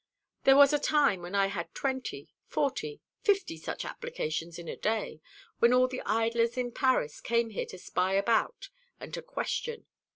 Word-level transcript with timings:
There 0.45 0.55
was 0.55 0.73
a 0.73 0.79
time 0.79 1.21
when 1.21 1.35
I 1.35 1.45
had 1.45 1.75
twenty, 1.75 2.33
forty, 2.47 3.01
fifty 3.21 3.55
such 3.55 3.85
applications 3.85 4.57
in 4.57 4.67
a 4.67 4.75
day, 4.75 5.21
when 5.59 5.73
all 5.73 5.87
the 5.87 6.01
idlers 6.07 6.57
in 6.57 6.71
Paris 6.71 7.19
came 7.21 7.51
here 7.51 7.67
to 7.67 7.77
spy 7.77 8.13
about 8.13 8.69
and 8.99 9.13
to 9.13 9.21
question. 9.21 9.85